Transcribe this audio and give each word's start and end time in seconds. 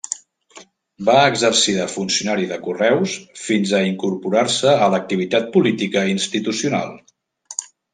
Va 1.09 1.17
exercir 1.33 1.75
de 1.81 1.85
funcionari 1.97 2.49
de 2.53 2.59
correus 2.69 3.15
fins 3.43 3.77
a 3.79 3.85
incorporar-se 3.93 4.77
a 4.89 4.91
l'activitat 4.97 5.51
política 5.61 6.09
institucional. 6.19 7.03